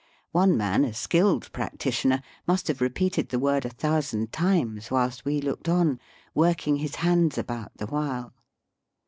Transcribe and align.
One 0.31 0.57
man, 0.57 0.83
a 0.83 0.95
skilled 0.95 1.51
practitioner, 1.53 2.23
must 2.47 2.67
have 2.69 2.81
re 2.81 2.89
peated 2.89 3.29
the 3.29 3.37
word 3.37 3.65
a 3.65 3.69
thousand 3.69 4.31
times 4.33 4.89
whilst 4.89 5.25
we 5.25 5.39
looked 5.41 5.69
on, 5.69 5.99
working 6.33 6.77
his 6.77 6.95
hands 7.05 7.35
ahout 7.37 7.69
the 7.75 7.85
while. 7.85 8.33